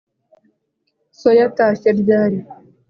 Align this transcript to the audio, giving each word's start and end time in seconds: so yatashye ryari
so 1.19 1.29
yatashye 1.39 1.89
ryari 2.01 2.39